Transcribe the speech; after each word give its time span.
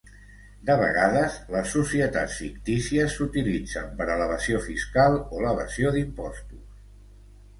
De 0.67 0.75
vegades, 0.77 1.35
les 1.55 1.67
societats 1.73 2.37
fictícies 2.43 3.17
s'utilitzen 3.17 3.93
per 3.99 4.07
a 4.13 4.15
l'evasió 4.21 4.61
fiscal 4.71 5.17
o 5.21 5.43
l'evasió 5.47 5.95
d'impostos. 5.97 6.65